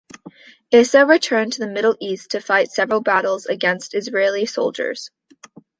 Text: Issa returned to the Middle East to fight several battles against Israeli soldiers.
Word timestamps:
Issa 0.71 1.05
returned 1.05 1.53
to 1.53 1.59
the 1.59 1.67
Middle 1.67 1.95
East 1.99 2.31
to 2.31 2.41
fight 2.41 2.71
several 2.71 3.01
battles 3.01 3.45
against 3.45 3.93
Israeli 3.93 4.47
soldiers. 4.47 5.11